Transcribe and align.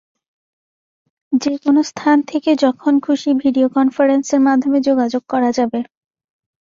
যেকোনো 1.33 1.81
স্থান 1.83 2.17
থেকে 2.27 2.51
যখন 2.55 2.93
খুশি 2.99 3.29
ভিডিও 3.43 3.67
কনফারেন্সের 3.69 4.41
মাধ্যমে 4.41 4.79
যোগাযোগ 4.81 5.23
করা 5.29 5.49
যাবে। 5.51 5.79